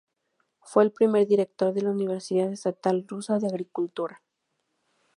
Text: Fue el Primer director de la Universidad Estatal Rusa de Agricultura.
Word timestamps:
Fue 0.63 0.83
el 0.83 0.91
Primer 0.93 1.27
director 1.27 1.75
de 1.75 1.83
la 1.83 1.91
Universidad 1.91 2.51
Estatal 2.51 3.05
Rusa 3.07 3.37
de 3.37 3.45
Agricultura. 3.45 4.23